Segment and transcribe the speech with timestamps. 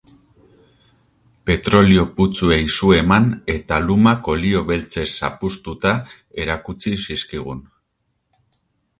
[1.49, 5.91] Petrolio putzuei su eman eta lumak olio beltzez zapuztuta
[6.45, 7.61] erakutsi zizkigun.